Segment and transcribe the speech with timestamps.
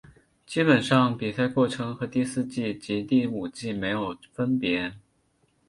[0.47, 4.95] 基本上比赛过程和第四季及第五季没有分别。